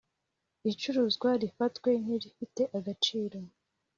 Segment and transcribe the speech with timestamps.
[0.71, 3.37] Icuruzwa rifatwe nk’irifite agaciro